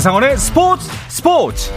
[0.00, 1.70] 한상원의 스포츠 스포츠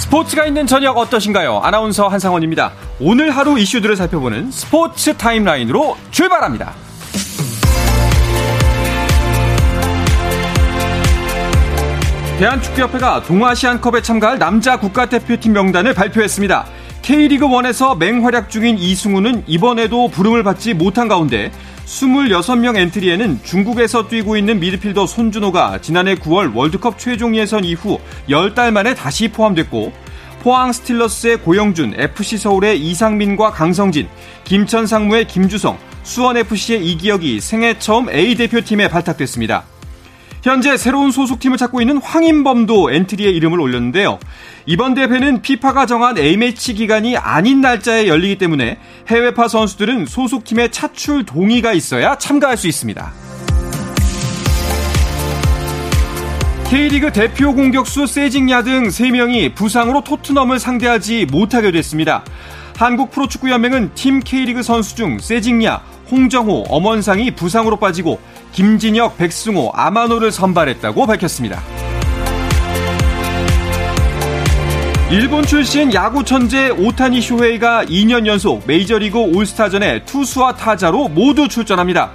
[0.00, 1.60] 스포츠가 있는 저녁 어떠신가요?
[1.60, 2.72] 아나운서 한상원입니다.
[3.00, 6.74] 오늘 하루 이슈들을 살펴보는 스포츠 타임라인으로 출발합니다.
[12.38, 16.81] 대한축구협회가 동아시안컵에 참가할 남자 국가대표팀 명단을 발표했습니다.
[17.02, 21.50] K리그 1에서 맹활약 중인 이승우는 이번에도 부름을 받지 못한 가운데
[21.84, 28.94] 26명 엔트리에는 중국에서 뛰고 있는 미드필더 손준호가 지난해 9월 월드컵 최종 예선 이후 10달 만에
[28.94, 29.92] 다시 포함됐고
[30.42, 34.08] 포항 스틸러스의 고영준, FC 서울의 이상민과 강성진,
[34.44, 39.64] 김천 상무의 김주성, 수원FC의 이기혁이 생애 처음 A대표팀에 발탁됐습니다.
[40.42, 44.18] 현재 새로운 소속팀을 찾고 있는 황인범도 엔트리에 이름을 올렸는데요.
[44.66, 51.72] 이번 대회는 피파가 정한 A매치 기간이 아닌 날짜에 열리기 때문에 해외파 선수들은 소속팀의 차출 동의가
[51.72, 53.12] 있어야 참가할 수 있습니다.
[56.68, 62.24] K리그 대표 공격수 세징야 등 3명이 부상으로 토트넘을 상대하지 못하게 됐습니다.
[62.76, 68.20] 한국 프로축구연맹은 팀 K리그 선수 중 세징야, 홍정호, 엄원상이 부상으로 빠지고
[68.52, 71.62] 김진혁, 백승호, 아마노를 선발했다고 밝혔습니다.
[75.10, 82.12] 일본 출신 야구 천재 오타니 쇼헤이가 2년 연속 메이저리그 올스타전에 투수와 타자로 모두 출전합니다.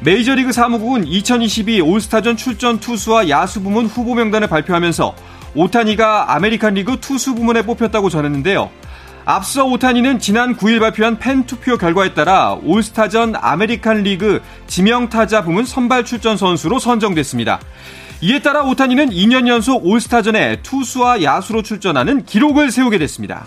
[0.00, 5.14] 메이저리그 사무국은 2022 올스타전 출전 투수와 야수 부문 후보 명단을 발표하면서
[5.54, 8.70] 오타니가 아메리칸 리그 투수 부문에 뽑혔다고 전했는데요.
[9.24, 16.04] 앞서 오타니는 지난 9일 발표한 팬 투표 결과에 따라 올스타전 아메리칸 리그 지명타자 부문 선발
[16.04, 17.60] 출전 선수로 선정됐습니다.
[18.20, 23.44] 이에 따라 오타니는 2년 연속 올스타전에 투수와 야수로 출전하는 기록을 세우게 됐습니다.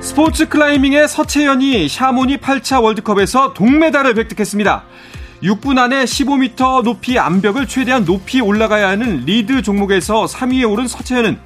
[0.00, 4.84] 스포츠 클라이밍의 서채현이 샤모니 8차 월드컵에서 동메달을 획득했습니다.
[5.42, 11.38] 6분 안에 15m 높이 암벽을 최대한 높이 올라가야 하는 리드 종목에서 3위에 오른 서채현은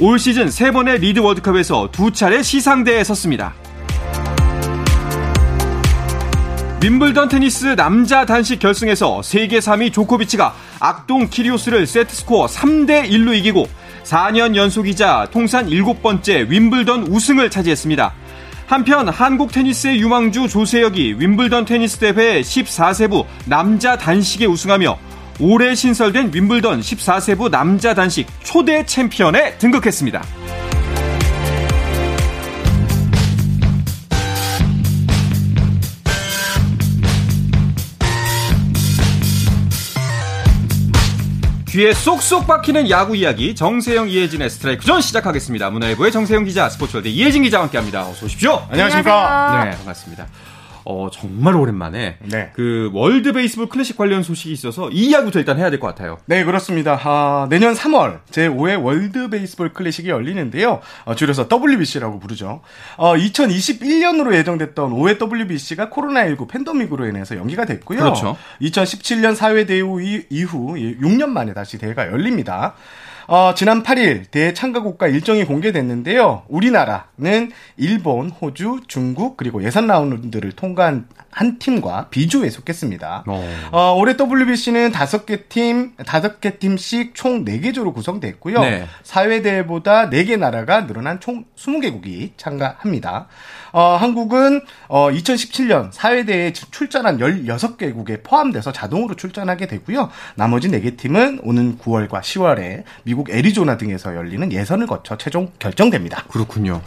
[0.00, 3.54] 올 시즌 3번의 리드 월드컵에서 두 차례 시상대에 섰습니다.
[6.82, 13.68] 윈블던 테니스 남자 단식 결승에서 세계 3위 조코비치가 악동 키리오스를 세트스코어 3대 1로 이기고
[14.02, 18.12] 4년 연속이자 통산 7번째 윈블던 우승을 차지했습니다.
[18.66, 24.98] 한편 한국 테니스의 유망주 조세혁이 윈블던 테니스 대회 14세부 남자 단식에 우승하며
[25.40, 30.22] 올해 신설된 윈블던 14세부 남자 단식 초대 챔피언에 등극했습니다.
[41.72, 45.70] 귀에 쏙쏙 박히는 야구 이야기 정세영 이혜진의 스트라이크 존 시작하겠습니다.
[45.70, 48.06] 문화일보의 정세영 기자 스포츠월드 이혜진 기자와 함께합니다.
[48.06, 48.66] 어서 오십시오.
[48.70, 49.64] 안녕하십니까.
[49.64, 50.26] 네 반갑습니다.
[50.84, 52.50] 어, 정말 오랜만에 네.
[52.54, 56.18] 그 월드 베이스볼 클래식 관련 소식이 있어서 이 이야기부터 일단 해야 될 것 같아요.
[56.26, 56.98] 네, 그렇습니다.
[57.02, 60.80] 아, 내년 3월 제5회 월드 베이스볼 클래식이 열리는데요.
[61.04, 62.60] 어, 줄여서 WBC라고 부르죠.
[62.96, 67.98] 어, 2021년으로 예정됐던 5회 WBC가 코로나19 팬데믹으로 인해서 연기가 됐고요.
[67.98, 68.36] 그렇죠.
[68.60, 69.78] 2017년 4회 대회
[70.30, 72.74] 이후 6년 만에 다시 대회가 열립니다.
[73.26, 76.42] 어, 지난 8일 대회 참가 국가 일정이 공개됐는데요.
[76.48, 83.24] 우리나라는 일본, 호주, 중국 그리고 예선 라운드를 통과한 한 팀과 비조에 속했습니다.
[83.26, 83.58] 어.
[83.72, 88.60] 어, 올해 WBC는 다섯 개 팀, 다섯 개 팀씩 총 4개 조로 구성됐고요.
[88.60, 88.86] 네.
[89.02, 93.28] 사회 대회보다 4개 나라가 늘어난 총 20개국이 참가합니다.
[93.72, 100.10] 어, 한국은 어, 2017년 사회대회에 출전한 16개국에 포함돼서 자동으로 출전하게 되고요.
[100.34, 106.24] 나머지 4개 팀은 오는 9월과 10월에 미국 애리조나 등에서 열리는 예선을 거쳐 최종 결정됩니다.
[106.28, 106.82] 그렇군요.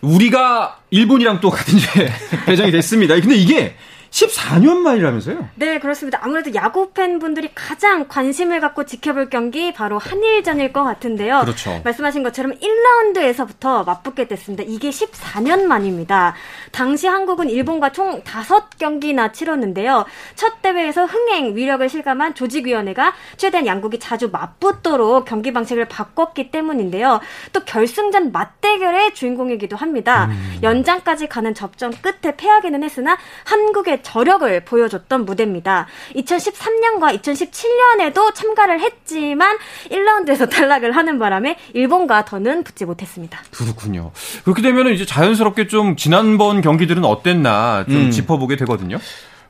[0.00, 2.10] 우리가 일본이랑 또 같은 주에
[2.46, 3.14] 배정이 됐습니다.
[3.14, 3.76] 근데 이게
[4.16, 5.50] 14년 만이라면서요?
[5.56, 6.18] 네, 그렇습니다.
[6.22, 11.40] 아무래도 야구 팬분들이 가장 관심을 갖고 지켜볼 경기 바로 한일전일 것 같은데요.
[11.40, 11.82] 그렇죠.
[11.84, 14.64] 말씀하신 것처럼 1라운드에서부터 맞붙게 됐습니다.
[14.66, 16.34] 이게 14년 만입니다.
[16.72, 20.06] 당시 한국은 일본과 총 5경기나 치렀는데요.
[20.34, 27.20] 첫 대회에서 흥행 위력을 실감한 조직위원회가 최대한 양국이 자주 맞붙도록 경기 방식을 바꿨기 때문인데요.
[27.52, 30.26] 또 결승전 맞대결의 주인공이기도 합니다.
[30.30, 30.58] 음.
[30.62, 35.86] 연장까지 가는 접전 끝에 패하기는 했으나 한국의 저력을 보여줬던 무대입니다.
[36.14, 39.56] 2013년과 2017년에도 참가를 했지만
[39.90, 43.40] 1라운드에서 탈락을 하는 바람에 일본과 더는 붙지 못했습니다.
[43.50, 44.12] 그렇군요.
[44.44, 48.10] 그렇게 되면 이제 자연스럽게 좀 지난번 경기들은 어땠나 좀 음.
[48.10, 48.98] 짚어보게 되거든요.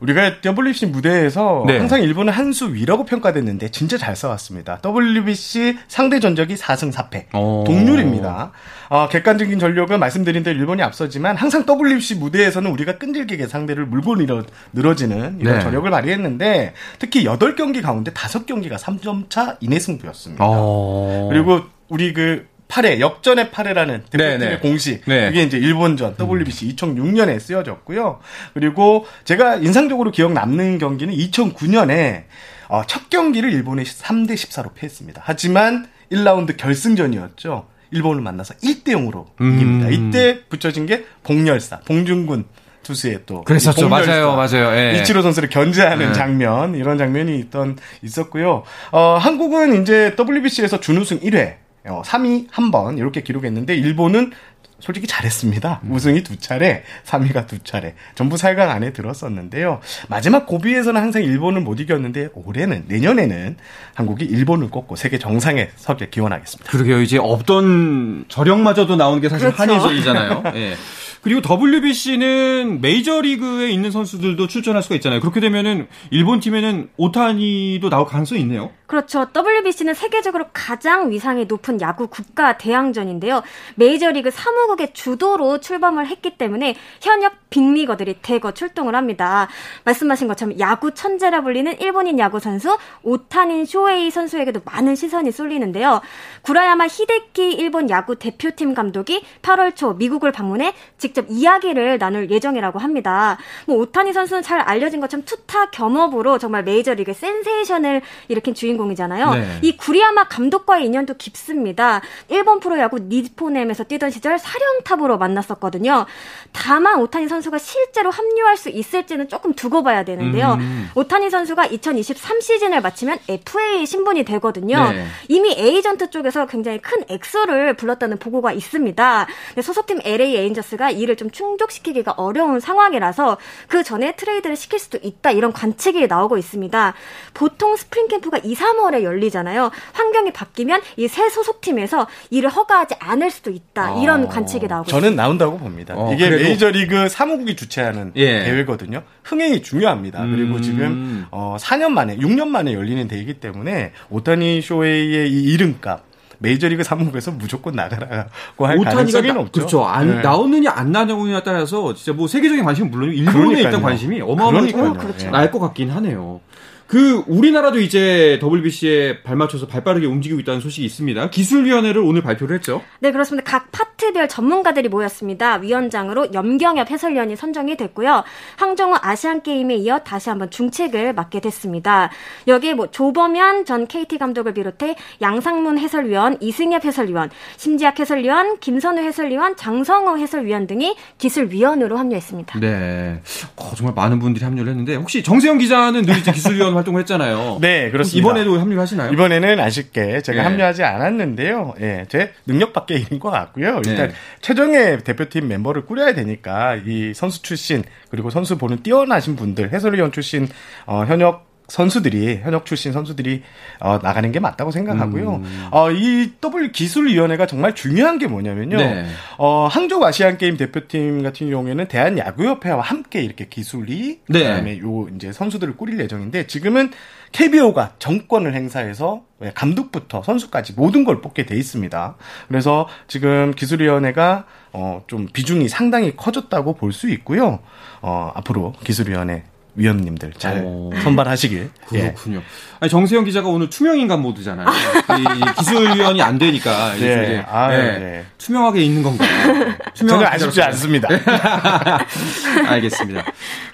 [0.01, 1.79] 우리가 WBC 무대에서 네.
[1.79, 4.81] 항상 일본은 한 수 위라고 평가됐는데 진짜 잘 싸웠습니다.
[4.85, 7.25] WBC 상대 전적이 4승 4패.
[7.33, 7.65] 어.
[7.67, 8.53] 동률입니다.
[8.89, 14.45] 어, 객관적인 전력은 말씀드린 대로 일본이 앞서지만 항상 WBC 무대에서는 우리가 끈질기게 상대를 물고 늘어,
[14.73, 15.61] 늘어지는 이런 네.
[15.61, 20.45] 전력을 발휘했는데 특히 8경기 가운데 5경기가 3점 차 이내 승부였습니다.
[20.47, 21.29] 어.
[21.31, 24.59] 그리고 우리 그 8회 역전의 8회라는 대표팀의 네, 네.
[24.59, 25.29] 공식 네.
[25.31, 28.21] 이게 이제 일본전 WBC 2006년에 쓰여졌고요.
[28.55, 32.25] 그리고 제가 인상적으로 기억 남는 경기는 2009년에
[32.69, 35.23] 어, 첫 경기를 일본이 3대 14로 패했습니다.
[35.25, 37.67] 하지만 1라운드 결승전이었죠.
[37.93, 39.55] 일본을 만나서 1대 0으로 음.
[39.55, 39.91] 이깁니다.
[39.91, 42.47] 이때 붙여진 게 봉열사, 봉준군
[42.83, 43.89] 투수의 또 그랬었죠.
[43.89, 44.77] 맞아요, 맞아요.
[44.77, 44.99] 예.
[45.01, 46.13] 이치로 선수를 견제하는 네.
[46.13, 48.63] 장면 이런 장면이 있던 있었고요.
[48.93, 54.33] 어, 한국은 이제 WBC에서 준우승 1회, 어, 3위 한 번 이렇게 기록했는데 일본은
[54.79, 55.81] 솔직히 잘했습니다.
[55.85, 55.93] 음.
[55.93, 57.95] 우승이 두 차례, 3위가 두 차례.
[58.15, 59.81] 전부 4강 안에 들었었는데요.
[60.09, 63.57] 마지막 고비에서는 항상 일본을 못 이겼는데 올해는 내년에는
[63.95, 66.71] 한국이 일본을 꺾고 세계 정상에 서길 기원하겠습니다.
[66.71, 67.01] 그러게요.
[67.01, 69.63] 이제 없던 저력마저도 나오는 게 사실 그렇죠.
[69.73, 70.43] 한일전이잖아요.
[70.57, 70.75] 예.
[71.23, 75.21] 그리고 WBC는 메이저리그에 있는 선수들도 출전할 수가 있잖아요.
[75.21, 78.71] 그렇게 되면은 일본 팀에는 오타니도 나올 가능성이 있네요.
[78.87, 79.27] 그렇죠.
[79.35, 83.43] WBC는 세계적으로 가장 위상이 높은 야구 국가 대항전인데요.
[83.75, 89.49] 메이저리그 사무국의 주도로 출범을 했기 때문에 현역 빅리거들이 대거 출동을 합니다.
[89.85, 96.01] 말씀하신 것처럼 야구 천재라 불리는 일본인 야구 선수 오타니 쇼헤이 선수에게도 많은 시선이 쏠리는데요.
[96.43, 103.39] 구리야마 히데키 일본 야구 대표팀 감독이 8월 초 미국을 방문해 직접 이야기를 나눌 예정이라고 합니다.
[103.67, 109.35] 뭐 오타니 선수는 잘 알려진 것처럼 투타 겸업으로 정말 메이저리그 센세이션을 일으킨 주인공이잖아요.
[109.35, 109.59] 네.
[109.63, 112.01] 이 구리야마 감독과의 인연도 깊습니다.
[112.29, 116.07] 일본 프로야구 니폰햄에서 뛰던 시절 사령탑으로 만났었거든요.
[116.53, 120.57] 다만 오타니 선수가 실제로 합류할 수 있을지는 조금 두고 봐야 되는데요.
[120.59, 120.91] 음.
[120.95, 124.91] 오타니 선수가 2023 시즌을 마치면 FA 신분이 되거든요.
[124.91, 125.07] 네.
[125.29, 129.27] 이미 에이전트 쪽에서 굉장히 큰 액수를 불렀다는 보고가 있습니다.
[129.49, 133.39] 근데 소속팀 LA 에인절스가 이를 좀 충족시키기가 어려운 상황이라서
[133.69, 136.95] 그 전에 트레이드를 시킬 수도 있다 이런 관측이 나오고 있습니다.
[137.35, 139.71] 보통 스프링 캠프가 2, 3월에 열리잖아요.
[139.93, 145.15] 환경이 바뀌면 이 새 소속팀에서 이를 허가하지 않을 수도 있다 이런 어, 관측이 나오고 저는
[145.17, 145.95] 나온다고 봅니다.
[145.97, 148.45] 어, 이게 그래도- 메이저리그 사무국이 주최하는 예.
[148.45, 149.03] 대회거든요.
[149.25, 150.21] 흥행이 중요합니다.
[150.27, 150.63] 그리고 음.
[150.63, 156.05] 지금 어 4년 만에, 6년 만에 열리는 대회이기 때문에 오타니 쇼헤이의 이 이름값
[156.39, 159.53] 메이저리그 사무국에서 무조건 나가라고 할 가능성이 나, 높죠.
[159.53, 159.85] 그렇죠.
[159.87, 160.21] 안, 네.
[160.23, 163.61] 나오느냐 안 나오느냐에 따라서 진짜 뭐 세계적인 관심은 물론 일본에.
[163.63, 165.03] 있던 관심이 어마어마하게 그러니까요.
[165.07, 165.31] 그렇죠.
[165.31, 166.41] 날것 같긴 하네요.
[166.87, 171.31] 그 우리나라도 이제 WBC에 발맞춰서 발빠르게 움직이고 있다는 소식이 있습니다.
[171.31, 172.83] 기술위원회를 오늘 발표를 했죠.
[173.01, 173.51] 네, 그렇습니다.
[173.51, 175.57] 각 파트별 전문가들이 모였습니다.
[175.57, 178.23] 위원장으로 염경엽 해설위원이 선정이 됐고요.
[178.57, 182.11] 황정우 아시안 게임에 이어 다시 한번 중책을 맡게 됐습니다.
[182.47, 189.57] 여기에 뭐 조범현 전 KT 감독을 비롯해 양상문 해설위원, 이승엽 해설위원, 심지학 해설위원, 김선우 해설위원,
[189.57, 192.61] 장성호 해설위원 등이 기술위원으로 합류했습니다.
[192.61, 193.21] 네.
[193.57, 197.59] 어, 정말 많은 분들이 합류를 했는데 혹시 정세영 기자는 늘 이제 기술위원 활동을 했잖아요.
[197.61, 198.19] 네, 그렇습니다.
[198.19, 199.13] 이번에도 합류를 하시나요?
[199.13, 200.43] 이번에는 아쉽게 제가 예.
[200.43, 201.75] 합류하지 않았는데요.
[201.81, 203.81] 예, 제 능력 밖의 일인 것 같고요.
[203.87, 204.15] 일단 네.
[204.41, 210.49] 최종의 대표팀 멤버를 꾸려야 되니까 이 선수 출신 그리고 선수 보는 뛰어나신 분들 해설위원 출신
[210.87, 213.43] 어, 현역 선수들이 현역 출신 선수들이
[213.81, 215.37] 어, 나가는 게 맞다고 생각하고요.
[215.37, 215.69] 음.
[215.71, 218.77] 어, 이 더블 기술위원회가 정말 중요한 게 뭐냐면요.
[218.77, 219.07] 네.
[219.39, 224.39] 어, 항저우 아시안 게임 대표팀 같은 경우에는 대한 야구협회와 함께 이렇게 기술이 네.
[224.45, 226.91] 그다음에 요 이제 선수들을 꾸릴 예정인데 지금은
[227.33, 229.23] KBO가 정권을 행사해서
[229.55, 232.17] 감독부터 선수까지 모든 걸 뽑게 돼 있습니다.
[232.49, 237.59] 그래서 지금 기술위원회가 어, 좀 비중이 상당히 커졌다고 볼 수 있고요.
[238.01, 239.43] 어, 앞으로 기술위원회
[239.77, 240.91] 위원님들 잘 어.
[241.03, 241.71] 선발하시길.
[241.95, 242.01] 예.
[242.01, 242.43] 그렇군요.
[242.81, 244.67] 아니, 정세영 기자가 오늘 투명인간 모드잖아요.
[244.69, 247.23] 이 기술위원이 안 되니까 이제 네.
[247.25, 247.99] 이제, 아, 네.
[247.99, 248.25] 네.
[248.39, 249.29] 투명하게 있는 건가요?
[249.95, 250.61] 투명한 아쉽지.
[250.63, 251.09] 않습니다.
[252.67, 253.25] 알겠습니다.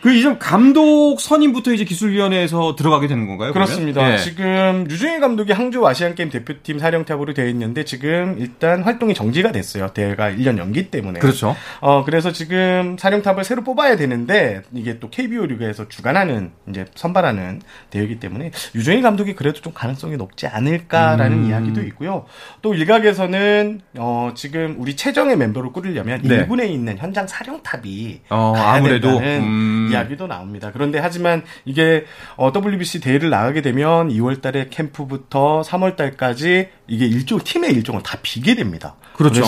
[0.03, 3.53] 그 이제 감독 선임부터 이제 기술위원회에서 들어가게 되는 건가요?
[3.53, 4.07] 그렇습니다.
[4.09, 4.19] 네.
[4.19, 9.89] 지금 유중일 감독이 항저우 아시안 게임 대표팀 사령탑으로 되어 있는데 지금 일단 활동이 정지가 됐어요.
[9.95, 11.21] 대회가 1년 연기 때문에.
[11.21, 11.57] 그렇죠.
[11.81, 18.19] 어 그래서 지금 사령탑을 새로 뽑아야 되는데 이게 또 KBO 리그에서 주관하는 이제 선발하는 대회이기
[18.19, 21.51] 때문에 유중일 감독이 그래도 좀 가능성이 높지 않을까라는 음.
[21.51, 22.25] 이야기도 있고요.
[22.63, 26.37] 또 일각에서는 어 지금 우리 최정의 멤버를 꾸리려면 네.
[26.37, 29.91] 일군에 있는 현장 사령탑이 어, 아무래도, 음.
[29.93, 30.71] 이야기도 나옵니다.
[30.73, 32.07] 그런데 하지만 이게
[32.37, 38.97] 어, WBC 대회를 나가게 되면 2월달에 캠프부터 3월달까지 이게 일종 팀의 일정을 다 비게 됩니다.
[39.13, 39.43] 그렇죠.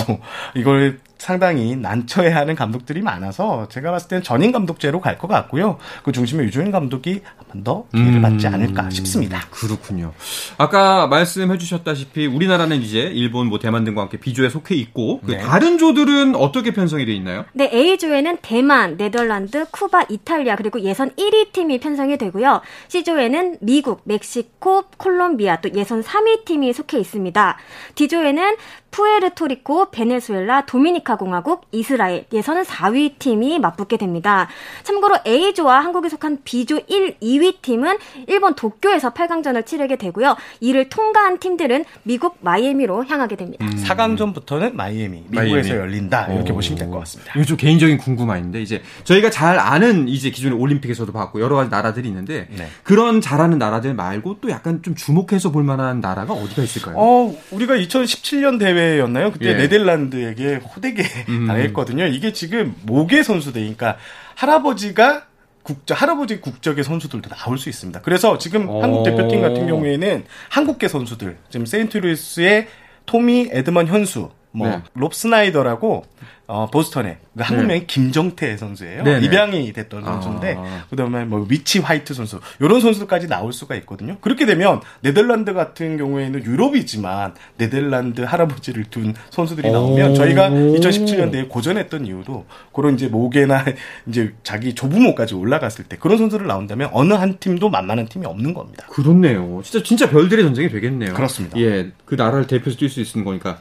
[0.55, 5.77] 이걸 상당히 난처해하는 감독들이 많아서 제가 봤을 때는 전임 감독제로 갈 것 같고요.
[6.03, 9.39] 그 중심에 유조인 감독이 한 번 더 기회를 받지 않을까 싶습니다.
[9.49, 10.11] 그렇군요.
[10.57, 15.37] 아까 말씀해 주셨다시피 우리나라는 이제 일본, 뭐 대만 등과 함께 B조에 속해 있고 그 네.
[15.37, 17.45] 다른 조들은 어떻게 편성이 되어 있나요?
[17.53, 22.59] 네, A조에는 대만, 네덜란드, 쿠바, 이탈리아 그리고 예선 1위 팀이 편성이 되고요.
[22.89, 27.57] C조에는 미국, 멕시코, 콜롬비아 또 예선 3위 팀이 속해 있습니다.
[27.95, 28.55] D조에는
[28.95, 34.47] 푸에르토리코, 베네수엘라, 도미니카 공화국, 이스라엘 예선 4위 팀이 맞붙게 됩니다.
[34.83, 37.97] 참고로 A조와 한국이 속한 B조 1, 2위 팀은
[38.27, 40.37] 일본 도쿄에서 8강전을 치르게 되고요.
[40.61, 43.65] 이를 통과한 팀들은 미국 마이애미로 향하게 됩니다.
[43.65, 45.69] 4강전부터는 마이애미, 미국에서 마이애미.
[45.71, 46.27] 열린다.
[46.31, 46.55] 이렇게 오.
[46.55, 47.33] 보시면 될 것 같습니다.
[47.35, 52.07] 이거 좀 개인적인 궁금함인데 이제 저희가 잘 아는 이제 기존의 올림픽에서도 봤고 여러 가지 나라들이
[52.07, 52.67] 있는데 네.
[52.83, 56.95] 그런 잘하는 나라들 말고 또 약간 좀 주목해서 볼 만한 나라가 어디가 있을까요?
[56.97, 59.31] 어, 우리가 2017년 대회 였나요?
[59.31, 59.53] 그때 예.
[59.55, 61.47] 네덜란드에게 호되게 음.
[61.47, 62.05] 당했거든요.
[62.07, 63.97] 이게 지금 모계 선수들, 그러니까
[64.35, 65.27] 할아버지가
[65.63, 68.01] 국적, 할아버지 국적의 선수들도 나올 수 있습니다.
[68.01, 68.81] 그래서 지금 오.
[68.83, 72.67] 한국 대표팀 같은 경우에는 한국계 선수들, 지금 세인트루이스의
[73.05, 74.81] 토미 에드먼 현수, 뭐, 네.
[74.93, 76.05] 롭 스나이더라고,
[76.47, 79.03] 어, 보스턴에, 그 한국명이 김정태 선수예요.
[79.03, 79.25] 네네.
[79.25, 80.85] 입양이 됐던 선수인데, 아.
[80.89, 84.17] 그 다음에 뭐, 위치 화이트 선수, 이런 선수들까지 나올 수가 있거든요.
[84.21, 90.13] 그렇게 되면, 네덜란드 같은 경우에는 유럽이지만, 네덜란드 할아버지를 둔 선수들이 나오면, 오.
[90.13, 93.65] 저희가 2017년대에 고전했던 이유도, 그런 이제 모계나,
[94.07, 98.85] 이제 자기 조부모까지 올라갔을 때, 그런 선수를 나온다면, 어느 한 팀도 만만한 팀이 없는 겁니다.
[98.89, 99.61] 그렇네요.
[99.63, 101.13] 진짜 진짜 별들의 전쟁이 되겠네요.
[101.15, 101.59] 그렇습니다.
[101.59, 103.57] 예, 그 나라를 대표해서 뛸 수 있는 거니까.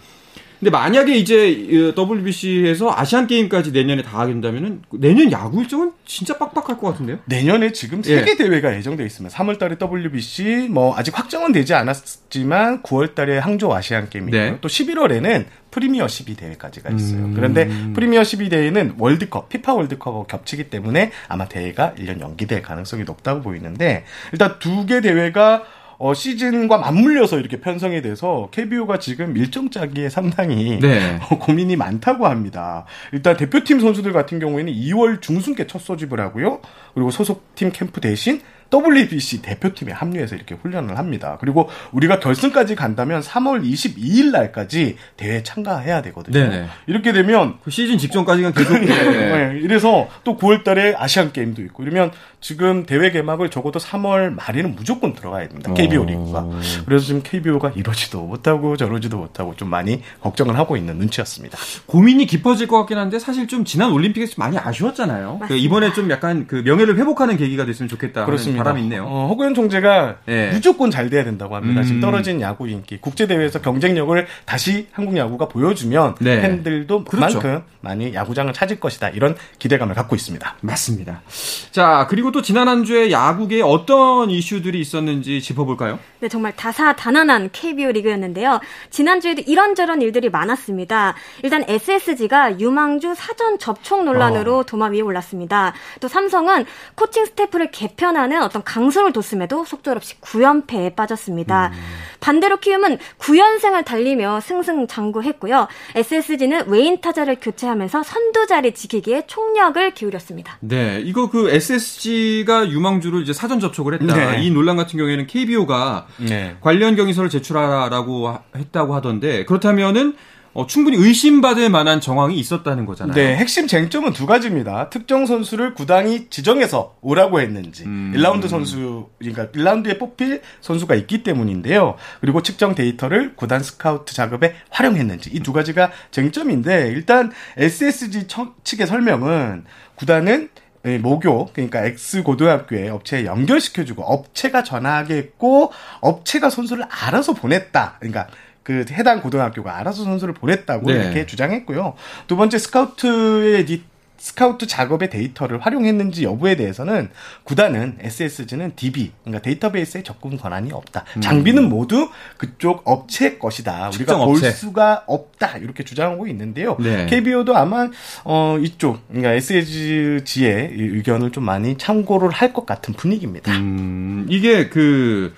[0.65, 6.79] 근데 만약에 이제 WBC에서 아시안 게임까지 내년에 다 하게 된다면은 내년 야구 일정은 진짜 빡빡할
[6.79, 7.19] 것 같은데요?
[7.27, 8.21] 내년에 지금 예.
[8.21, 9.37] 세개 대회가 예정돼 있습니다.
[9.37, 14.57] 3월 달에 WBC 뭐 아직 확정은 되지 않았지만 9월 달에 항저 아시안 게임이고 네.
[14.63, 17.19] 또 11월에는 프리미어 12 대회까지가 있어요.
[17.27, 17.35] 음.
[17.35, 23.43] 그런데 프리미어 12 대회는 월드컵, 피파 월드컵하고 겹치기 때문에 아마 대회가 1년 연기될 가능성이 높다고
[23.43, 25.65] 보이는데 일단 두 개 대회가
[25.99, 31.19] 어, 시즌과 맞물려서 이렇게 편성이 돼서 KBO가 지금 일정 짜기에 상당히 네.
[31.31, 32.85] 어, 고민이 많다고 합니다.
[33.13, 36.61] 일단 대표팀 선수들 같은 경우에는 2월 중순께 첫 소집을 하고요.
[36.95, 38.41] 그리고 소속팀 캠프 대신
[38.75, 41.39] WBC 대표팀에 합류해서 이렇게 훈련을 합니다.
[41.41, 46.39] 그리고 우리가 결승까지 간다면 3월 22일 날까지 대회에 참가해야 되거든요.
[46.39, 46.67] 네네.
[46.87, 49.53] 이렇게 되면 그 시즌 직전까지는 계속 네.
[49.53, 54.75] 네, 이래서 또 9월 달에 아시안 게임도 있고 이러면 지금 대회 개막을 적어도 3월 말에는
[54.75, 55.73] 무조건 들어가야 됩니다.
[55.73, 56.05] KBO 어.
[56.05, 56.49] 리그가.
[56.85, 61.57] 그래서 지금 KBO가 이러지도 못하고 저러지도 못하고 좀 많이 걱정을 하고 있는 눈치였습니다.
[61.87, 65.41] 고민이 깊어질 것 같긴 한데 사실 좀 지난 올림픽에서 많이 아쉬웠잖아요.
[65.49, 68.64] 그 이번에 좀 약간 그 명예를 회복하는 계기가 됐으면 좋겠다 그렇습니다.
[68.65, 69.05] 바람이 있네요.
[69.05, 70.51] 어, 허구현 총재가 예.
[70.53, 71.81] 무조건 잘 돼야 된다고 합니다.
[71.81, 71.85] 음.
[71.85, 76.41] 지금 떨어진 야구 인기, 국제 대회에서 경쟁력을 다시 한국 야구가 보여주면 네.
[76.41, 77.39] 팬들도 그렇죠.
[77.39, 79.11] 그만큼 많이 야구장을 찾을 것이다.
[79.11, 80.57] 이런 기대감을 갖고 있습니다.
[80.61, 81.23] 맞습니다.
[81.71, 85.99] 자, 그리고 또 지난 한 주에 야구계에 어떤 이슈들이 있었는지 짚어볼까요?
[86.21, 88.61] 네, 정말 다사다난한 KBO 리그였는데요.
[88.91, 91.15] 지난주에도 이런저런 일들이 많았습니다.
[91.43, 95.75] 일단 SSG가 유망주 사전 접촉 논란으로 도마 위에 올랐습니다.
[96.01, 101.73] 또 삼성은 코칭 스태프를 개편하는 어떤 강수를 뒀음에도 속절 없이 9연패에 빠졌습니다.
[102.21, 105.67] 반대로 키움은 9연승을 달리며 승승장구했고요.
[105.97, 110.59] SSG는 외인 타자를 교체하면서 선두 자리 지키기에 총력을 기울였습니다.
[110.61, 114.15] 네, 이거 그 SSG가 유망주를 이제 사전 접촉을 했다.
[114.15, 114.45] 네.
[114.45, 116.57] 이 논란 같은 경우에는 KBO가 네.
[116.61, 120.15] 관련 경위서를 제출하라고 하- 했다고 하던데 그렇다면은
[120.55, 123.15] 어, 충분히 의심받을 만한 정황이 있었다는 거잖아요.
[123.15, 124.89] 네, 핵심 쟁점은 두 가지입니다.
[124.89, 128.13] 특정 선수를 구단이 지정해서 오라고 했는지, 음.
[128.17, 131.97] 1라운드 선수, 그러니까 1라운드에 뽑힐 선수가 있기 때문인데요.
[132.21, 138.87] 그리고 측정 데이터를 구단 스카우트 작업에 활용했는지, 이 두 가지가 쟁점인데, 일단 SSG 처- 측의
[138.87, 139.65] 설명은
[139.97, 140.49] 구단은
[140.87, 147.97] 예, 모교 그러니까 X 고등학교에 업체에 연결시켜주고 업체가 전화하겠고 업체가 선수를 알아서 보냈다.
[148.01, 148.27] 그러니까
[148.65, 150.95] 그 해당 고등학교가 알아서 선수를 보냈다고 네.
[150.97, 151.95] 이렇게 주장했고요.
[152.27, 153.83] 두 번째 스카우트의 이
[154.17, 157.11] 스카우트 작업의 데이터를 활용했는지 여부에 대해서는
[157.43, 161.05] 구단은 SSG는 DB 그러니까 데이터베이스에 접근 권한이 없다.
[161.21, 163.91] 장비는 모두 그쪽 업체 것이다.
[163.95, 164.51] 우리가 볼 업체.
[164.51, 165.59] 수가 없다.
[165.59, 166.79] 이렇게 주장하고 있는데요.
[166.81, 167.05] 네.
[167.05, 167.91] KBO도 아마
[168.25, 173.53] 어 이쪽 그러니까 SSG의 의견을 좀 많이 참고를 할 것 같은 분위기입니다.
[173.57, 175.35] 음, 이게 그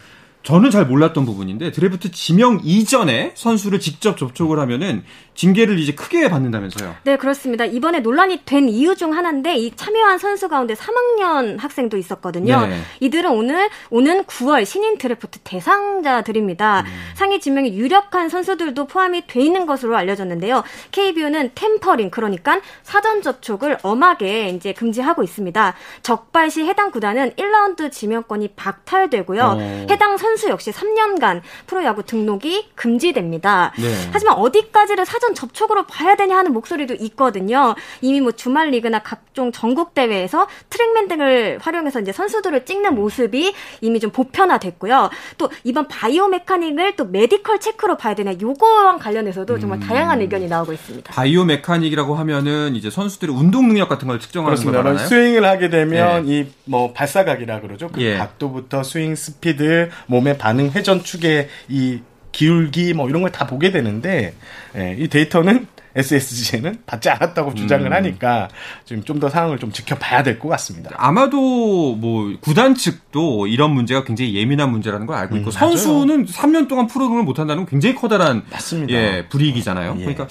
[0.47, 5.03] 저는 잘 몰랐던 부분인데 드래프트 지명 이전에 선수를 직접 접촉을 하면은
[5.35, 6.95] 징계를 이제 크게 받는다면서요?
[7.03, 7.65] 네, 그렇습니다.
[7.65, 12.65] 이번에 논란이 된 이유 중 하나인데 이 참여한 선수 가운데 3학년 학생도 있었거든요.
[12.65, 12.81] 네.
[13.00, 16.85] 이들은 오늘 오는 9월 신인 드래프트 대상자들입니다.
[16.87, 16.87] 음.
[17.17, 20.62] 상위 지명이 유력한 선수들도 포함이 돼 있는 것으로 알려졌는데요.
[20.93, 25.75] KBO는 tampering 그러니까 사전 접촉을 엄하게 이제 금지하고 있습니다.
[26.03, 29.43] 적발 시 해당 구단은 1라운드 지명권이 박탈되고요.
[29.43, 29.87] 어.
[29.91, 33.73] 해당 선수 역시 3년간 프로야구 등록이 금지됩니다.
[33.78, 34.11] 네.
[34.12, 37.75] 하지만 어디까지를 사전 접촉으로 봐야 되냐 하는 목소리도 있거든요.
[38.00, 44.00] 이미 뭐 주말 리그나 각종 전국 대회에서 트랙맨 등을 활용해서 이제 선수들을 찍는 모습이 이미
[44.00, 45.11] 좀 보편화됐고요.
[45.38, 49.81] 또 이번 biomechanic을 또 medical check로 봐야 되냐 요거랑 관련해서도 정말 음.
[49.81, 51.12] 다양한 의견이 나오고 있습니다.
[51.12, 54.99] biomechanic이라고 하면은 이제 선수들의 운동 능력 같은 걸 측정하는 거잖아요.
[54.99, 56.49] 스윙을 하게 되면 네.
[56.66, 57.88] 이 뭐 발사각이라 그러죠.
[57.88, 58.16] 그 예.
[58.16, 62.00] 각도부터 스윙 스피드, 몸의 반응 회전 축의 이
[62.33, 64.35] 기울기 뭐 이런 걸 다 보게 되는데
[64.76, 65.66] 예, 이 데이터는
[65.97, 67.92] SSG는 받지 않았다고 주장을 음.
[67.92, 68.49] 하니까
[68.85, 70.90] 지금 좀 더 상황을 좀 지켜봐야 될 것 같습니다.
[70.99, 76.68] 아마도 뭐 구단 측도 이런 문제가 굉장히 예민한 문제라는 걸 알고 있고 음, 선수는 3년
[76.68, 78.92] 동안 프로그램을 못 한다는 건 굉장히 커다란 맞습니다.
[78.92, 79.95] 예, 불이익이잖아요.
[79.97, 80.00] 예.
[80.00, 80.26] 그러니까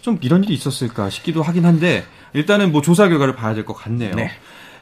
[0.00, 4.14] 좀 이런 일이 있었을까 싶기도 하긴 한데 일단은 뭐 조사 결과를 봐야 될 것 같네요.
[4.14, 4.30] 네.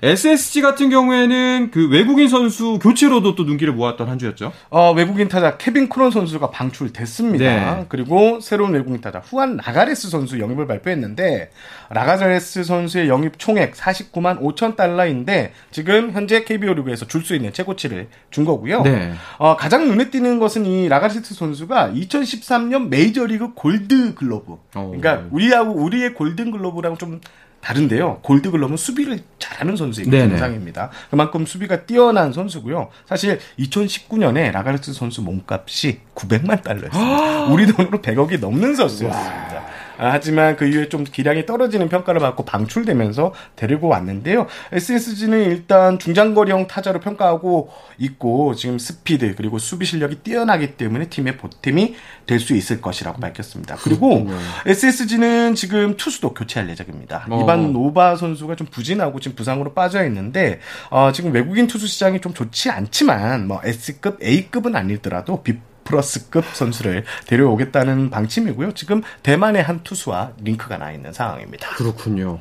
[0.02, 4.52] SSG 같은 경우에는 그 외국인 선수 교체로도 또 눈길을 모았던 한 주였죠.
[4.70, 7.44] 어, 외국인 타자 케빈 크론 선수가 방출됐습니다.
[7.44, 7.86] 네.
[7.88, 11.50] 그리고 새로운 외국인 타자 후안 라가레스 선수 영입을 발표했는데
[11.90, 18.06] 라가레스 선수의 영입 총액 49만 5천 달러인데 지금 현재 KBO 리그에서 줄 수 있는 최고치를
[18.30, 18.82] 준 거고요.
[18.82, 19.12] 네.
[19.38, 24.52] 어, 가장 눈에 띄는 것은 이 라가레스 선수가 2013년 메이저리그 골드 글러브.
[24.52, 24.58] 오.
[24.74, 27.20] 그러니까 우리하고 우리의 골든 글러브랑 좀
[27.68, 28.20] 다른데요.
[28.22, 30.88] 골드글러브는 수비를 잘하는 선수의 정상입니다.
[31.10, 32.88] 그만큼 수비가 뛰어난 선수고요.
[33.06, 37.44] 사실 2019년에 라가르트 선수 몸값이 900만 달러였습니다.
[37.52, 39.57] 우리 돈으로 100억이 넘는 선수였습니다.
[39.98, 44.46] 아, 하지만 그 이후에 좀 기량이 떨어지는 평가를 받고 방출되면서 데리고 왔는데요.
[44.72, 51.96] SSG는 일단 중장거리형 타자로 평가하고 있고 지금 스피드 그리고 수비 실력이 뛰어나기 때문에 팀의 보탬이
[52.26, 53.76] 될 수 있을 것이라고 밝혔습니다.
[53.82, 54.38] 그리고 그렇군요.
[54.64, 57.26] SSG는 지금 투수도 교체할 예정입니다.
[57.28, 57.42] 어.
[57.42, 62.32] 이반 노바 선수가 좀 부진하고 지금 부상으로 빠져 있는데 어, 지금 외국인 투수 시장이 좀
[62.34, 65.54] 좋지 않지만 뭐 S급, A급은 아니더라도 B
[65.88, 68.72] 플러스급 선수를 데려오겠다는 방침이고요.
[68.74, 71.70] 지금 대만의 한 투수와 링크가 나 있는 상황입니다.
[71.70, 72.40] 그렇군요.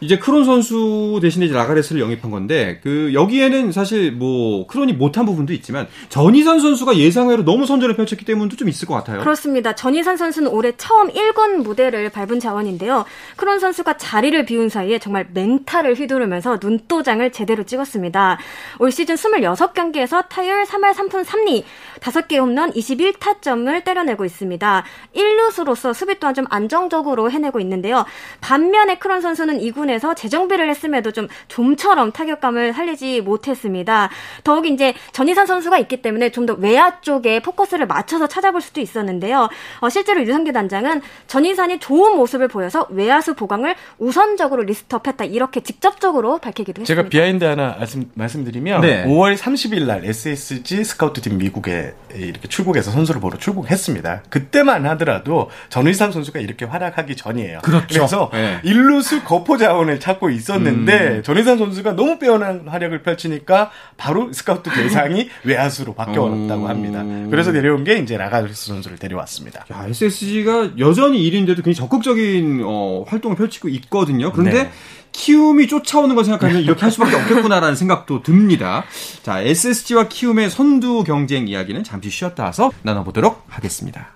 [0.00, 5.52] 이제 크론 선수 대신에 이제 라가레스를 영입한 건데 그 여기에는 사실 뭐 크론이 못한 부분도
[5.52, 9.20] 있지만 전의산 선수가 예상외로 너무 선전을 펼쳤기 때문도 좀 있을 것 같아요.
[9.20, 9.74] 그렇습니다.
[9.74, 13.04] 전희산 선수는 올해 처음 1군 무대를 밟은 자원인데요.
[13.36, 18.38] 크론 선수가 자리를 비운 사이에 정말 맹타를 휘두르면서 눈도장을 제대로 찍었습니다.
[18.78, 21.62] 올 시즌 26경기에서 타율 3할 3푼 3리,
[22.00, 24.84] 5개 홈런 21타점을 때려내고 있습니다.
[25.16, 28.04] 1루수로서 수비 또한 좀 안정적으로 해내고 있는데요.
[28.40, 34.10] 반면에 크론 선수는 2군에서 재정비를 했음에도 좀 좀처럼 타격감을 살리지 못했습니다.
[34.44, 39.48] 더욱 이제 전의산 선수가 있기 때문에 좀 더 외야 쪽에 포커스를 맞춰서 찾아볼 수도 있었는데요.
[39.80, 46.38] 어, 실제로 류선규 단장은 전의산이 좋은 모습을 보여서 외야수 보강을 우선적으로 list up했다 이렇게 직접적으로
[46.38, 46.86] 밝히기도 했습니다.
[46.86, 49.04] 제가 behind 하나 말씀, 말씀드리면 네.
[49.04, 54.24] 5월 30일 날 SSG 스카우트팀 미국에 이렇게 출국 해서 선수를 보러 출국했습니다.
[54.28, 57.60] 그때만 하더라도 전의산 선수가 이렇게 활약하기 전이에요.
[57.62, 57.86] 그렇죠.
[57.88, 58.60] 그래서 네.
[58.62, 61.22] 일루수 거포 자원을 찾고 있었는데 음.
[61.22, 67.02] 전의산 선수가 너무 빼어난 활약을 펼치니까 바로 스카우트 대상이 외야수로 바뀌어왔다고 합니다.
[67.30, 69.66] 그래서 데려온 게 이제 라가르스 선수를 데려왔습니다.
[69.72, 74.32] 야, SSG가 여전히 1인데도 굉장히 적극적인 어, 활동을 펼치고 있거든요.
[74.32, 74.70] 그런데 네.
[75.12, 78.84] 키움이 쫓아오는 걸 생각하면 이렇게 할 수밖에 없겠구나라는 생각도 듭니다.
[79.22, 84.12] 자, SSG와 키움의 선두 경쟁 이야기는 잠시 쉬었다 와서 나눠보도록 하겠습니다.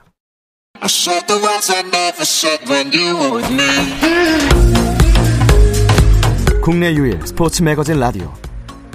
[6.62, 8.32] 국내 유일 스포츠 매거진 라디오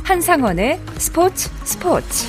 [0.03, 2.25] 한상원의 스포츠 스포츠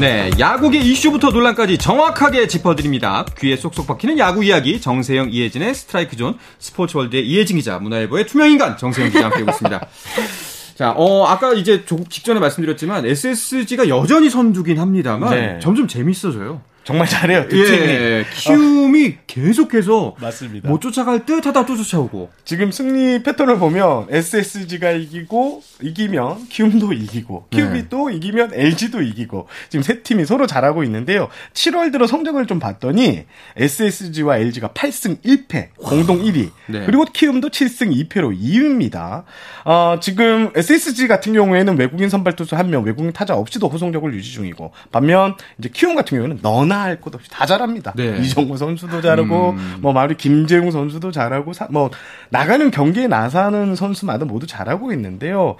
[0.00, 3.26] 네, 야구계 이슈부터 논란까지 정확하게 짚어드립니다.
[3.38, 9.10] 귀에 쏙쏙 박히는 야구 이야기 정세영 이혜진의 스트라이크 존 스포츠월드의 이혜진 기자 문화일보의 투명인간 정세영
[9.10, 9.86] 기자 함께하고 있습니다.
[10.74, 15.60] 자, 어, 아까 이제 조금 직전에 말씀드렸지만 SSG가 여전히 선두긴 합니다만 네.
[15.60, 16.62] 점점 재밌어져요.
[16.84, 17.48] 정말 잘해요.
[17.48, 18.24] 두 예, 팀이.
[18.34, 20.68] 키움이 계속해서 맞습니다.
[20.68, 22.30] 못 쫓아갈 듯 하다 또 쫓아오고.
[22.44, 27.86] 지금 승리 패턴을 보면 SSG가 이기고 이기면 키움도 이기고 키움이 네.
[27.88, 31.28] 또 이기면 LG도 이기고 지금 세 팀이 서로 잘하고 있는데요.
[31.54, 36.82] 7월 들어 성적을 좀 봤더니 SSG와 LG가 8승 1패 공동 1위 네.
[36.84, 39.22] 그리고 키움도 7승 2패로 2위입니다.
[39.64, 44.32] 어, 지금 SSG 같은 경우에는 외국인 선발 투수 한 명 외국인 타자 없이도 호성적을 유지
[44.32, 47.92] 중이고 반면 이제 키움 같은 경우에는 너나 할 것 없이 다 잘합니다.
[47.96, 48.18] 네.
[48.18, 51.90] 이정우 선수도 잘하고 뭐 마리 김재웅 선수도 잘하고 사- 뭐
[52.30, 55.56] 나가는 경기에 나서는 선수마다 모두 잘하고 있는데요.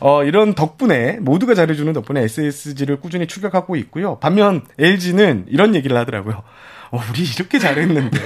[0.00, 4.18] 어, 이런 덕분에 모두가 잘해주는 덕분에 SSG를 꾸준히 추격하고 있고요.
[4.18, 6.42] 반면 LG는 이런 얘기를 하더라고요.
[6.90, 8.18] 어, 우리 이렇게 잘했는데,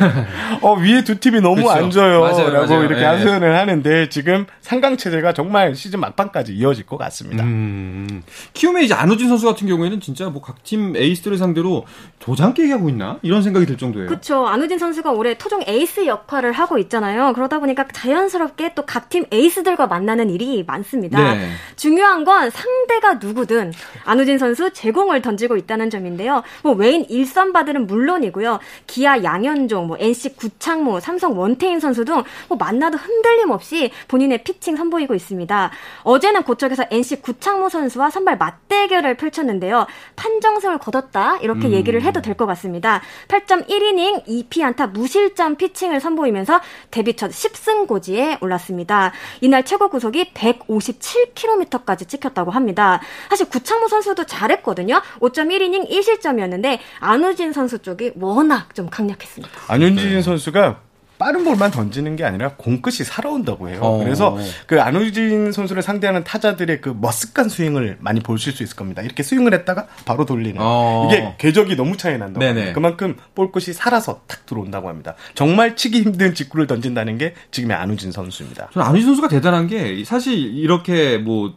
[0.62, 1.70] 어, 위에 두 팀이 너무 그쵸.
[1.70, 2.20] 안 줘요.
[2.20, 2.84] 맞아요, 라고 맞아요.
[2.84, 3.06] 이렇게 예.
[3.06, 7.42] 하소연을 하는데, 지금 상강체제가 정말 시즌 막판까지 이어질 것 같습니다.
[7.42, 11.84] 음, 키움의 이제 안우진 선수 같은 경우에는 진짜 뭐 각 팀 에이스들을 상대로
[12.20, 13.18] 도장 깨기 하고 있나?
[13.22, 14.08] 이런 생각이 들 정도예요.
[14.08, 14.46] 그렇죠.
[14.46, 17.32] 안우진 선수가 올해 토종 에이스 역할을 하고 있잖아요.
[17.32, 21.18] 그러다 보니까 자연스럽게 또 각 팀 에이스들과 만나는 일이 많습니다.
[21.34, 21.50] 네.
[21.74, 23.72] 중요한 건 상대가 누구든
[24.04, 26.42] 안우진 선수 제공을 던지고 있다는 점인데요.
[26.62, 28.59] 뭐 외인 일선바들은 물론이고요.
[28.86, 34.76] 기아 양현종, 뭐 NC 구창모, 삼성 원태인 선수 등 뭐 만나도 흔들림 없이 본인의 피칭
[34.76, 35.70] 선보이고 있습니다.
[36.02, 39.86] 어제는 고척에서 NC 구창모 선수와 선발 맞대결을 펼쳤는데요.
[40.16, 43.02] 판정승을 거뒀다 이렇게 얘기를 해도 될 것 같습니다.
[43.28, 49.12] 8.1이닝 2피안타 무실점 피칭을 선보이면서 데뷔 첫 10승 고지에 올랐습니다.
[49.40, 53.00] 이날 최고 구속이 157km까지 찍혔다고 합니다.
[53.28, 55.00] 사실 구창모 선수도 잘했거든요.
[55.20, 59.54] 5.1이닝 1실점이었는데 안우진 선수 쪽이 워낙 좀 강력했습니다.
[59.68, 60.80] 안윤진 선수가
[61.18, 63.80] 빠른 볼만 던지는 게 아니라 공끝이 살아온다고 해요.
[63.82, 63.98] 어.
[63.98, 69.02] 그래서 그 안우진 선수를 상대하는 타자들의 그 머쓱한 스윙을 많이 보실 수 있을 겁니다.
[69.02, 70.56] 이렇게 스윙을 했다가 바로 돌리는.
[70.58, 71.10] 어.
[71.10, 72.72] 이게 궤적이 너무 차이 난다고 네네.
[72.72, 75.14] 그만큼 볼끝이 살아서 탁 들어온다고 합니다.
[75.34, 78.70] 정말 치기 힘든 직구를 던진다는 게 지금의 안우진 선수입니다.
[78.72, 81.54] 저는 안우진 선수가 대단한 게 사실 이렇게 뭐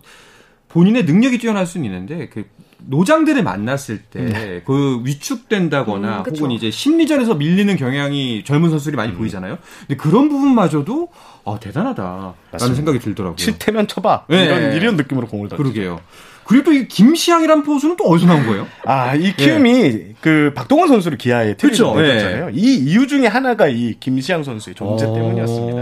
[0.68, 2.44] 본인의 능력이 뛰어날 수는 있는데 그
[2.88, 6.34] 노장들을 만났을 때 그 위축된다거나 음.
[6.36, 9.58] 혹은 이제 심리전에서 밀리는 경향이 젊은 선수들이 많이 보이잖아요.
[9.88, 11.10] 근데 그런 부분마저도
[11.46, 12.76] 아 대단하다라는 맞습니다.
[12.76, 13.36] 생각이 들더라고요.
[13.36, 14.26] 칠테면 쳐봐.
[14.30, 14.46] 네.
[14.46, 15.64] 이런, 이런 느낌으로 공을 던지죠.
[15.64, 16.00] 그러게요.
[16.46, 18.68] 그리고 또 이 김시향이란 포수는 또 어디서 나온 거예요?
[18.86, 21.54] 아, 이 키움이 그 박동원 선수를 기아에 예.
[21.54, 22.50] 그쵸, 트레이드했잖아요.
[22.52, 25.14] 이 이유 중에 하나가 이 김시향 선수의 존재 어.
[25.14, 25.82] 때문이었습니다.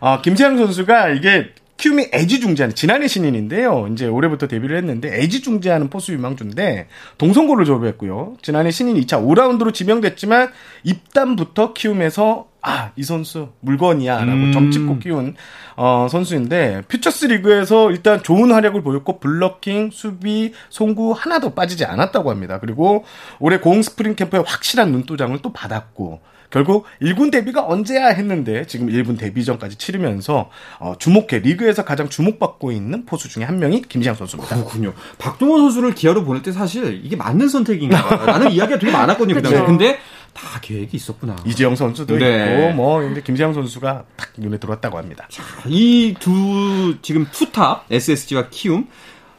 [0.00, 1.50] 아, 김시앙 선수가 이게
[1.80, 3.88] 키움이 애지중지하는 지난해 신인인데요.
[3.90, 8.36] 이제 올해부터 데뷔를 했는데 애지중지하는 포수 유망주인데 동성고를 졸업했고요.
[8.42, 10.52] 지난해 신인 2차 5라운드로 지명됐지만
[10.84, 14.52] 입단부터 키움에서 아, 이 선수 물건이야라고 음.
[14.52, 15.34] 점 찍고 키운
[15.76, 22.60] 어, 선수인데 퓨처스 리그에서 일단 좋은 활약을 보였고 블로킹, 수비, 송구 하나도 빠지지 않았다고 합니다.
[22.60, 23.06] 그리고
[23.38, 29.18] 올해 고흥 스프링 캠프에 확실한 눈도장을 또 받았고 결국 1군 데뷔가 언제야 했는데 지금 1군
[29.18, 34.56] 데뷔전까지 치르면서 어, 주목해 리그에서 가장 주목받고 있는 포수 중에 한 명이 김시앙 선수입니다.
[34.56, 34.92] 그렇군요.
[35.18, 39.34] 박동원 선수를 기아로 보낼 때 사실 이게 맞는 선택인가 라는 이야기가 되게 많았거든요.
[39.36, 39.42] 그.
[39.42, 39.64] 그쵸.
[39.64, 39.98] 근데
[40.32, 41.36] 다 계획이 있었구나.
[41.44, 42.62] 이지영 선수도 네.
[42.66, 45.28] 있고 뭐 근데 김시앙 선수가 딱 눈에 들어왔다고 합니다.
[45.66, 48.86] 이 두 지금 투탑 SSG와 키움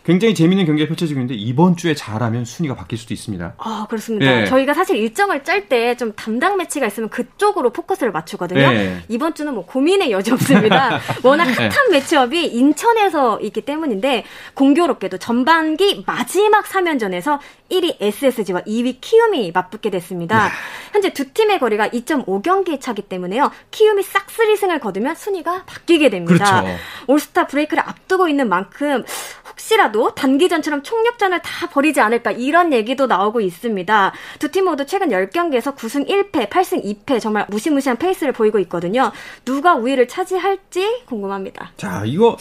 [0.04, 3.54] 굉장히 재밌는 경기가 펼쳐지고 있는데 이번 주에 잘하면 순위가 바뀔 수도 있습니다.
[3.58, 4.42] 아, 그렇습니다.
[4.42, 4.46] 예.
[4.46, 8.60] 저희가 사실 일정을 짤 때 좀 담당 매치가 있으면 그쪽으로 포커스를 맞추거든요.
[8.62, 9.04] 예.
[9.10, 11.00] 이번 주는 뭐 고민의 여지 없습니다.
[11.24, 11.54] 워낙 예.
[11.54, 14.24] 핫한 매치업이 인천에서 있기 때문인데
[14.56, 20.46] 공교롭게도 전반기 마지막 3연전에서 1위 SSG와 2위 키움이 맞붙게 됐습니다.
[20.46, 20.52] 네.
[20.94, 23.52] 현재 두 팀의 거리가 2.5경기 차기 때문에요.
[23.72, 26.62] 키움이 싹쓸이 승을 거두면 순위가 바뀌게 됩니다.
[26.64, 26.80] 그렇죠.
[27.08, 29.04] 올스타 브레이크를 앞두고 있는 만큼
[29.50, 34.14] 혹시라도 단기전처럼 총력전을 다 벌이지 않을까 이런 얘기도 나오고 있습니다.
[34.40, 39.12] 두 팀 모두 최근 10경기에서 9승 1패, 8승 2패 정말 무시무시한 페이스를 보이고 있거든요.
[39.46, 41.72] 누가 우위를 차지할지 궁금합니다.
[41.78, 42.38] 자, 이거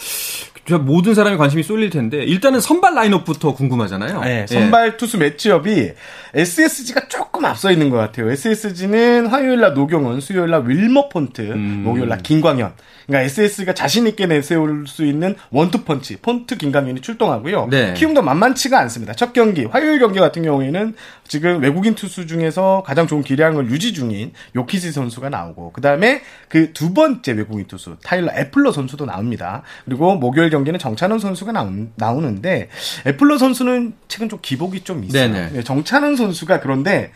[0.67, 4.21] 저 모든 사람이 관심이 쏠릴 텐데 일단은 선발 라인업부터 궁금하잖아요.
[4.21, 4.47] 네, 예.
[4.47, 5.91] 선발 투수 매치업이
[6.33, 8.29] SSG가 조금 앞서 있는 것 같아요.
[8.31, 11.81] SSG는 화요일 날 노경은, 수요일 날 윌머 폰트, 음.
[11.83, 12.73] 목요일 날 김광현.
[13.11, 17.67] 그러니까 SS가 자신 있게 내세울 수 있는 원투 펀치, 폰트 김광현이 출동하고요.
[17.69, 17.93] 네.
[17.93, 19.13] 키움도 만만치가 않습니다.
[19.13, 20.95] 첫 경기, 화요일 경기 같은 경우에는
[21.27, 26.71] 지금 외국인 투수 중에서 가장 좋은 기량을 유지 중인 요키시 선수가 나오고, 그 다음에 그
[26.73, 29.63] 두 번째 외국인 투수, 타일러 애플러 선수도 나옵니다.
[29.85, 32.69] 그리고 목요일 경기는 정찬원 선수가 나오, 나오는데,
[33.05, 35.31] 애플러 선수는 최근 좀 기복이 좀 있어요.
[35.31, 35.49] 네네.
[35.51, 37.11] 네, 정찬원 선수가 그런데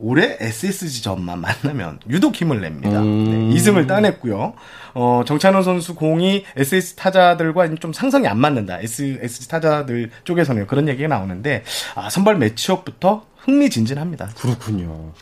[0.00, 3.00] 올해 SSG전만 만나면 유독 힘을 냅니다.
[3.00, 3.50] 음.
[3.50, 4.54] 네, 2승을 따냈고요.
[4.94, 8.80] 어, 정찬원 선수 공이 SS 타자들과 좀 상성이 안 맞는다.
[8.80, 11.62] SS 타자들 쪽에서는 그런 얘기가 나오는데
[11.94, 14.30] 아, 선발 매치업부터 흥미진진합니다.
[14.36, 15.12] 그렇군요.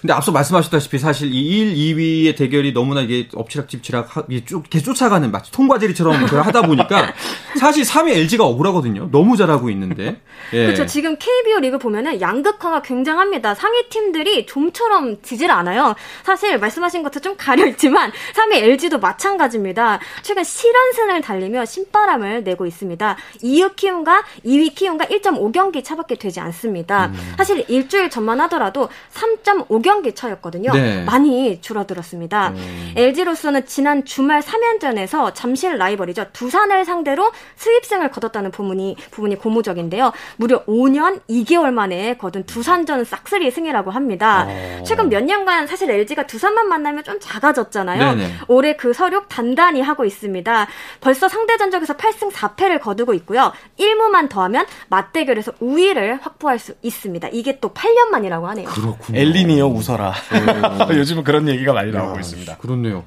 [0.00, 5.52] 근데 앞서 말씀하셨다시피 사실 이 1, 2위의 대결이 너무나 이게 엎치락집치락 쭉 계속 쫓아가는 마치
[5.52, 7.12] 통과제리처럼 하다 보니까
[7.58, 9.10] 사실 3위 LG가 억울하거든요.
[9.10, 10.20] 너무 잘하고 있는데.
[10.52, 10.66] 예.
[10.66, 10.86] 그렇죠.
[10.86, 13.54] 지금 KBO 리그 보면은 양극화가 굉장합니다.
[13.54, 15.94] 상위 팀들이 좀처럼 지질 않아요.
[16.24, 20.00] 사실 말씀하신 것도 좀 가려 있지만 3위 LG도 마찬가지입니다.
[20.22, 23.16] 최근 7연승을 달리며 신바람을 내고 있습니다.
[23.42, 27.06] 2위 키움과 2위 키움과 1.5경기 차밖에 되지 않습니다.
[27.06, 27.34] 음.
[27.36, 30.72] 사실 일주일 전만 하더라도 3.5경기 차였거든요.
[30.72, 31.04] 네.
[31.04, 32.48] 많이 줄어들었습니다.
[32.48, 32.92] 음.
[32.96, 36.26] LG로서는 지난 주말 3연전에서 잠실 라이벌이죠.
[36.32, 40.12] 두산을 상대로 수입승을 거뒀다는 부분이 부분이 고무적인데요.
[40.36, 44.46] 무려 5년 2개월 만에 거둔 두산전 싹쓸이 승이라고 합니다.
[44.48, 44.82] 어.
[44.84, 48.14] 최근 몇 년간 사실 LG가 두산만 만나면 좀 작아졌잖아요.
[48.14, 48.32] 네네.
[48.48, 50.66] 올해 그 서륙 단단히 하고 있습니다.
[51.00, 53.52] 벌써 상대 전적에서 8승 4패를 거두고 있고요.
[53.78, 57.28] 1무만 더하면 맞대결에서 우위를 확보할 수 있습니다.
[57.32, 58.68] 이게 또 8년 만이라고 하네요.
[58.68, 59.18] 그렇군요.
[59.18, 60.14] 엘리니어 웃어라.
[60.88, 60.94] 네.
[60.98, 62.56] 요즘은 그런 얘기가 많이 나오고 야, 있습니다.
[62.58, 63.04] 그렇네요.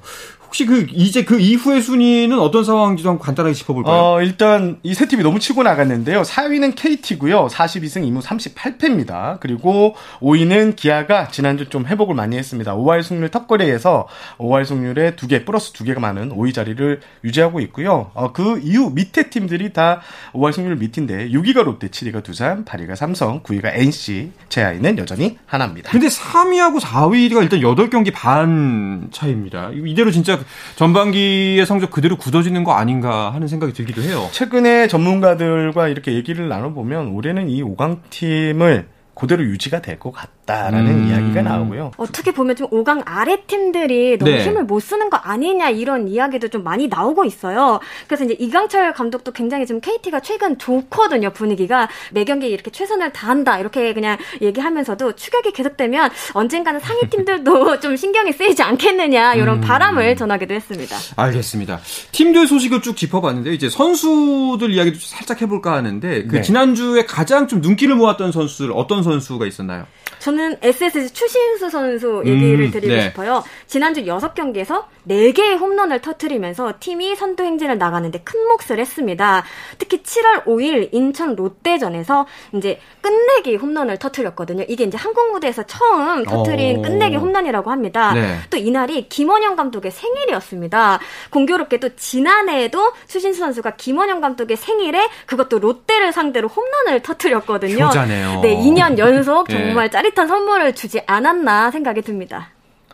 [0.52, 3.96] 혹시 그 이제 그 이후의 순위는 어떤 상황인지도 한번 간단하게 짚어볼까요?
[4.02, 6.20] 어, 일단 이 세 팀이 너무 치고 나갔는데요.
[6.20, 7.46] 4위는 KT고요.
[7.46, 9.40] 42승 2무 38패입니다.
[9.40, 12.76] 그리고 5위는 기아가 지난주 좀 회복을 많이 했습니다.
[12.76, 18.10] 5할 승률 탑거리에서 5할 승률에 2개 플러스 2개가 많은 5위 자리를 유지하고 있고요.
[18.12, 20.02] 어, 그 이후 밑에 팀들이 다
[20.34, 25.90] 5할 승률 밑인데 6위가 롯데, 7위가 두산, 8위가 삼성, 9위가 NC, 제아이는 여전히 하나입니다.
[25.90, 29.70] 근데 3위하고 4위가 일단 8경기 반 차입니다.
[29.72, 30.38] 이대로 진짜
[30.76, 34.28] 전반기의 성적 그대로 굳어지는 거 아닌가 하는 생각이 들기도 해요.
[34.32, 40.90] 최근에 전문가들과 이렇게 얘기를 나눠보면 올해는 이 5강 팀을 그대로 유지가 될 것 같 다라는
[40.90, 41.08] 음.
[41.08, 41.92] 이야기가 나오고요.
[41.96, 44.44] 어떻게 보면 좀 5강 아래 팀들이 너무 네.
[44.44, 47.78] 힘을 못 쓰는 거 아니냐 이런 이야기도 좀 많이 나오고 있어요.
[48.08, 53.58] 그래서 이제 이강철 감독도 굉장히 지금 KT가 최근 좋거든요 분위기가 매 경기 이렇게 최선을 다한다
[53.60, 59.60] 이렇게 그냥 얘기하면서도 추격이 계속되면 언젠가는 상위 팀들도 좀 신경이 쓰이지 않겠느냐 이런 음.
[59.60, 60.96] 바람을 전하기도 했습니다.
[61.16, 61.80] 알겠습니다.
[62.10, 66.42] 팀들 소식을 쭉 짚어봤는데 이제 선수들 이야기도 살짝 해볼까 하는데 그 네.
[66.42, 69.86] 지난주에 가장 좀 눈길을 모았던 선수를 어떤 선수가 있었나요?
[70.32, 73.02] 저는 SSG 추신수 선수 얘기를 음, 드리고 네.
[73.02, 73.44] 싶어요.
[73.66, 79.44] 지난주 6경기에서 4개의 홈런을 터트리면서 팀이 선두 행진을 나가는데 큰 몫을 했습니다.
[79.78, 84.64] 특히 7월 5일 인천 롯데전에서 이제 끝내기 홈런을 터트렸거든요.
[84.68, 86.82] 이게 이제 한국 무대에서 처음 터트린 오.
[86.82, 88.14] 끝내기 홈런이라고 합니다.
[88.14, 88.38] 네.
[88.48, 91.00] 또 이날이 김원영 감독의 생일이었습니다.
[91.30, 97.86] 공교롭게도 지난해에도 추신수 선수가 김원영 감독의 생일에 그것도 롯데를 상대로 홈런을 터트렸거든요.
[97.86, 98.40] 효자네요.
[98.40, 99.54] 네, 2년 연속 네.
[99.54, 99.90] 정말 네.
[99.90, 102.51] 짜릿한 선물을 주지 않았나 생각이 듭니다.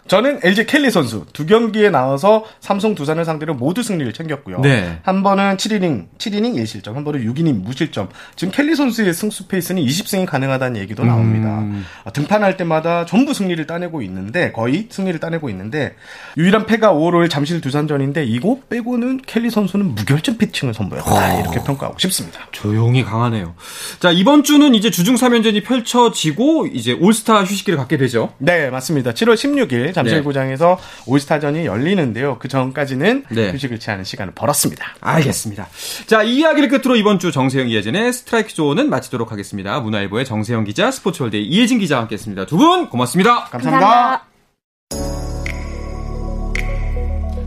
[0.08, 4.60] 저는 LG 켈리 선수 두 경기에 나와서 삼성 두산을 상대로 모두 승리를 챙겼고요.
[4.60, 4.98] 네.
[5.02, 8.08] 한 번은 7이닝 7이닝 1실점, 한 번은 6이닝 무실점.
[8.34, 11.60] 지금 켈리 선수의 승수 페이스는 20승이 가능하다는 얘기도 나옵니다.
[11.60, 11.84] 음.
[12.04, 15.94] 아, 등판할 때마다 전부 승리를 따내고 있는데 거의 승리를 따내고 있는데
[16.36, 21.10] 유일한 패가 5월 잠실 두산전인데 이거 빼고는 켈리 선수는 무결점 피칭을 선보였다.
[21.10, 21.40] 어.
[21.40, 22.40] 이렇게 평가하고 싶습니다.
[22.50, 23.54] 조용히 강하네요.
[24.00, 28.32] 자, 이번 주는 이제 주중 3연전이 펼쳐지고 이제 올스타 휴식기를 갖게 되죠.
[28.38, 29.12] 네, 맞습니다.
[29.12, 31.02] 7월 16일 잠실구장에서 네.
[31.06, 32.38] 올스타전이 열리는데요.
[32.38, 33.50] 그 전까지는 네.
[33.52, 34.94] 휴식을 취하는 시간을 벌었습니다.
[35.00, 35.68] 알겠습니다.
[36.06, 39.80] 자, 이 이야기를 끝으로 이번 주 정세영 이예진의 스트라이크 조는 마치도록 하겠습니다.
[39.80, 42.46] 문화일보의 정세영 기자, 스포츠월드의 이예진 기자와 함께했습니다.
[42.46, 43.44] 두 분 고맙습니다.
[43.44, 43.86] 감사합니다.
[43.86, 44.28] 감사합니다.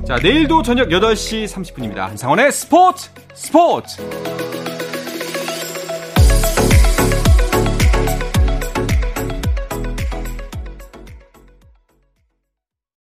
[0.08, 1.98] 자, 내일도 저녁 8시 30분입니다.
[1.98, 4.02] 한상원의 스포츠 스포츠!